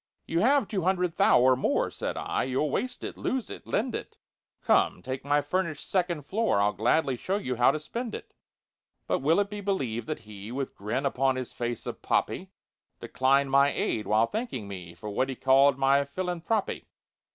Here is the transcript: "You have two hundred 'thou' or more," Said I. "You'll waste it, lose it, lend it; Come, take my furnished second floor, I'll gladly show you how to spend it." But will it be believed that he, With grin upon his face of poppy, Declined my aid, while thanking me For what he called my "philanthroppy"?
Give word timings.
"You 0.25 0.39
have 0.39 0.67
two 0.67 0.81
hundred 0.81 1.13
'thou' 1.13 1.39
or 1.41 1.55
more," 1.55 1.91
Said 1.91 2.17
I. 2.17 2.45
"You'll 2.45 2.71
waste 2.71 3.03
it, 3.03 3.19
lose 3.19 3.51
it, 3.51 3.67
lend 3.67 3.93
it; 3.93 4.17
Come, 4.63 5.03
take 5.03 5.23
my 5.23 5.41
furnished 5.41 5.87
second 5.87 6.23
floor, 6.23 6.59
I'll 6.59 6.73
gladly 6.73 7.15
show 7.15 7.37
you 7.37 7.55
how 7.57 7.69
to 7.69 7.79
spend 7.79 8.15
it." 8.15 8.33
But 9.05 9.19
will 9.19 9.39
it 9.39 9.51
be 9.51 9.61
believed 9.61 10.07
that 10.07 10.17
he, 10.25 10.51
With 10.51 10.73
grin 10.75 11.05
upon 11.05 11.35
his 11.35 11.53
face 11.53 11.85
of 11.85 12.01
poppy, 12.01 12.49
Declined 12.99 13.51
my 13.51 13.69
aid, 13.71 14.07
while 14.07 14.25
thanking 14.25 14.67
me 14.67 14.95
For 14.95 15.07
what 15.11 15.29
he 15.29 15.35
called 15.35 15.77
my 15.77 16.03
"philanthroppy"? 16.03 16.85